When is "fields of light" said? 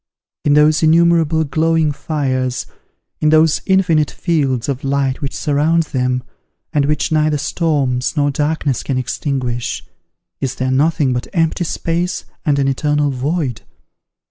4.09-5.21